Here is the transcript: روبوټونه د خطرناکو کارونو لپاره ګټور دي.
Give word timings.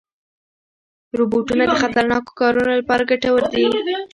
روبوټونه 1.19 1.63
د 1.67 1.73
خطرناکو 1.81 2.31
کارونو 2.41 2.71
لپاره 2.79 3.07
ګټور 3.11 3.41
دي. 3.53 3.63